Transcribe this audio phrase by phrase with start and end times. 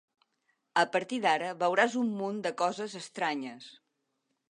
[0.83, 3.73] A partir d'ara veuràs un munt de coses estranyes.